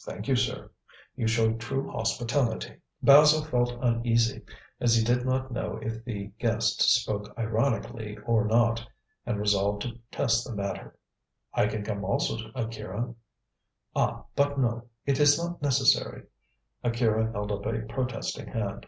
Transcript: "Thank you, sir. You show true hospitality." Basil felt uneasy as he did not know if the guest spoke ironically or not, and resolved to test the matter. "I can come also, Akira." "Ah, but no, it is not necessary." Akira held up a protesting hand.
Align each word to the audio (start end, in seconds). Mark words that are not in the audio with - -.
"Thank 0.00 0.26
you, 0.26 0.36
sir. 0.36 0.70
You 1.16 1.26
show 1.26 1.52
true 1.52 1.90
hospitality." 1.90 2.80
Basil 3.02 3.44
felt 3.44 3.76
uneasy 3.82 4.40
as 4.80 4.96
he 4.96 5.04
did 5.04 5.26
not 5.26 5.50
know 5.52 5.76
if 5.82 6.02
the 6.02 6.28
guest 6.38 6.80
spoke 6.80 7.34
ironically 7.38 8.16
or 8.24 8.46
not, 8.46 8.82
and 9.26 9.38
resolved 9.38 9.82
to 9.82 9.98
test 10.10 10.46
the 10.46 10.56
matter. 10.56 10.96
"I 11.52 11.66
can 11.66 11.84
come 11.84 12.06
also, 12.06 12.38
Akira." 12.54 13.14
"Ah, 13.94 14.24
but 14.34 14.58
no, 14.58 14.86
it 15.04 15.20
is 15.20 15.36
not 15.36 15.60
necessary." 15.60 16.22
Akira 16.82 17.30
held 17.32 17.52
up 17.52 17.66
a 17.66 17.80
protesting 17.82 18.46
hand. 18.48 18.86